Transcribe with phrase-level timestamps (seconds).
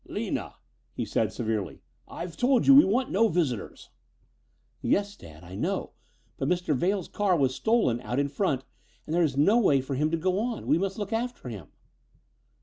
[0.07, 0.55] "Lina,"
[0.93, 3.91] he said severely, "I've told you we want no visitors."
[4.81, 5.91] "Yes, Dad, I know,
[6.37, 6.75] but Mr.
[6.75, 8.63] Vail's car was stolen out in front
[9.05, 10.65] and there is no way for him to go on.
[10.65, 11.67] We must look after him."